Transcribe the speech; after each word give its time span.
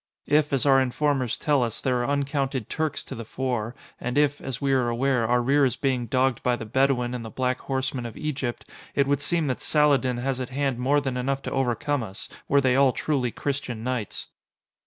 If, 0.25 0.51
as 0.51 0.65
our 0.65 0.81
informers 0.81 1.37
tell 1.37 1.61
us, 1.61 1.79
there 1.79 1.97
are 2.01 2.09
uncounted 2.09 2.69
Turks 2.71 3.05
to 3.05 3.13
the 3.13 3.23
fore, 3.23 3.75
and 3.99 4.17
if, 4.17 4.41
as 4.41 4.59
we 4.59 4.73
are 4.73 4.89
aware, 4.89 5.27
our 5.27 5.43
rear 5.43 5.63
is 5.63 5.75
being 5.75 6.07
dogged 6.07 6.41
by 6.41 6.55
the 6.55 6.65
Bedouin 6.65 7.13
and 7.13 7.23
the 7.23 7.29
black 7.29 7.59
horsemen 7.59 8.07
of 8.07 8.17
Egypt, 8.17 8.65
it 8.95 9.05
would 9.05 9.21
seem 9.21 9.45
that 9.45 9.61
Saladin 9.61 10.17
has 10.17 10.39
at 10.39 10.49
hand 10.49 10.79
more 10.79 11.01
than 11.01 11.17
enough 11.17 11.43
to 11.43 11.51
overcome 11.51 12.01
us, 12.01 12.27
were 12.47 12.61
they 12.61 12.75
all 12.75 12.93
truly 12.93 13.29
Christian 13.29 13.83
knights." 13.83 14.25